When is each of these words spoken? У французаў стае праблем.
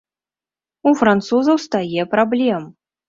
У 0.91 0.95
французаў 1.03 1.57
стае 1.67 2.01
праблем. 2.15 2.61